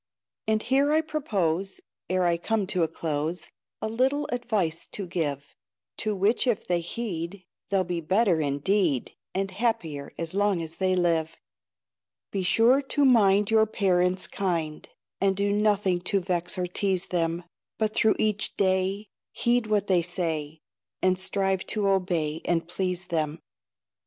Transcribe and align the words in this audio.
And 0.47 0.63
here 0.63 0.91
I 0.91 1.01
propose, 1.01 1.79
Ere 2.09 2.25
I 2.25 2.35
come 2.37 2.65
to 2.65 2.81
a 2.81 2.87
close, 2.87 3.51
A 3.83 3.87
little 3.87 4.27
advice 4.31 4.87
to 4.87 5.05
give; 5.05 5.55
To 5.97 6.15
which 6.15 6.47
if 6.47 6.65
they 6.65 6.79
heed, 6.81 7.43
They'll 7.69 7.83
be 7.83 8.01
better 8.01 8.39
indeed, 8.41 9.11
And 9.35 9.51
happier 9.51 10.11
as 10.17 10.33
long 10.33 10.59
as 10.59 10.77
they 10.77 10.95
live. 10.95 11.37
Be 12.31 12.41
sure 12.41 12.81
to 12.81 13.05
mind 13.05 13.51
Your 13.51 13.67
parents 13.67 14.25
kind, 14.27 14.89
And 15.21 15.37
do 15.37 15.51
nothing 15.51 16.01
to 16.05 16.19
vex 16.19 16.57
or 16.57 16.65
tease 16.65 17.05
them; 17.09 17.43
But 17.77 17.93
through 17.93 18.15
each 18.17 18.55
day 18.55 19.05
Heed 19.33 19.67
what 19.67 19.85
they 19.85 20.01
say, 20.01 20.61
And 21.03 21.19
strive 21.19 21.63
to 21.67 21.87
obey 21.87 22.41
and 22.45 22.67
please 22.67 23.05
them. 23.05 23.37